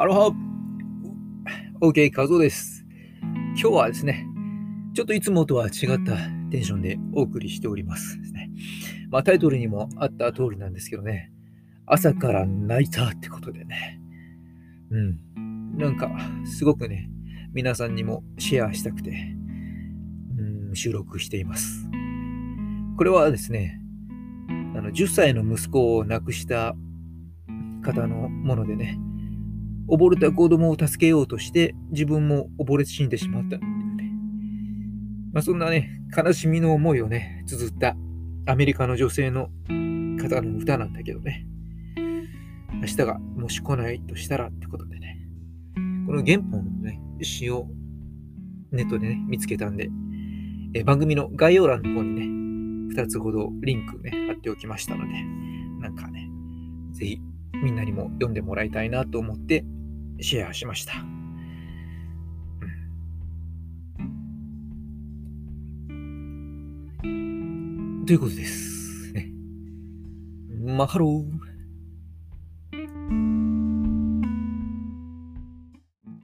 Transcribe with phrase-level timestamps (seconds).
[0.00, 0.34] アロハ
[1.82, 2.86] !OK、カズオです。
[3.48, 4.26] 今日はですね、
[4.94, 5.70] ちょっといつもとは違っ
[6.02, 6.16] た
[6.50, 8.50] テンションでお送りしておりますですね。
[9.10, 11.30] まあタイトルにもあった通りなんですけどね、
[11.84, 14.00] 朝から泣いたってことでね。
[14.90, 15.76] うん。
[15.76, 16.10] なんか、
[16.46, 17.10] すごくね、
[17.52, 19.10] 皆さんにもシェアしたくて、
[20.38, 21.90] うん、収録しています。
[22.96, 23.78] これはですね、
[24.74, 26.74] あの10歳の息子を亡くした
[27.82, 28.98] 方のものでね、
[29.88, 34.10] 溺れた子供を助けようとして自分も溺れ死んでしまったっていうね。
[35.32, 37.96] まあ、そんなね、悲しみの思いをね、綴った
[38.46, 39.50] アメリカの女性の
[40.20, 41.46] 方の歌なんだけどね。
[42.80, 45.18] 明日がもし来ないとしたらってことでね。
[46.06, 47.66] この原本のね、詩を
[48.72, 49.90] ネットでね、見つけたんで、
[50.74, 55.12] え番組の概要欄の方にね、2つほどリンクね、貼っておきましたので、
[55.80, 56.28] なんかね、
[56.92, 57.20] ぜひ
[57.54, 59.64] みんなにも読んでもらいたいなと思って
[60.20, 60.94] シェアしました。
[68.06, 69.12] ということです。
[69.12, 69.30] ね、
[70.64, 71.39] マハロー。